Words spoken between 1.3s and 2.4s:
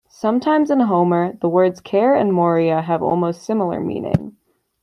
the words "ker" and